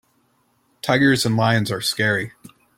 Tigers 0.81 1.27
and 1.27 1.37
lions 1.37 1.71
are 1.71 1.79
scary. 1.79 2.31